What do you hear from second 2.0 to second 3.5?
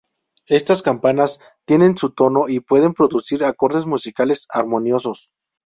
tono y pueden producir